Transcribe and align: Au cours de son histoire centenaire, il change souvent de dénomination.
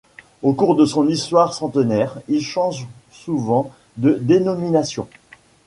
Au 0.41 0.53
cours 0.53 0.75
de 0.75 0.83
son 0.83 1.07
histoire 1.07 1.53
centenaire, 1.53 2.19
il 2.27 2.41
change 2.43 2.87
souvent 3.11 3.69
de 3.97 4.13
dénomination. 4.19 5.07